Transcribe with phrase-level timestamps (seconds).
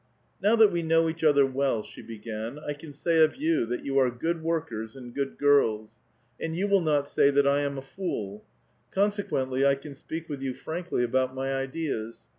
[0.41, 3.67] "Now that we know each other well," she began, *' I can say of you
[3.67, 5.95] that you are good workers and good girls.
[6.39, 8.43] And you will not say that I am a fool.
[8.89, 12.21] Consequently 1 can speak with you frankly about my ideas.